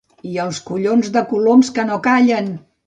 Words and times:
I 0.29 0.31
els 0.43 0.61
collons 0.69 1.11
de 1.19 1.25
coloms 1.35 1.73
que 1.77 1.89
no 1.93 2.03
callen! 2.11 2.53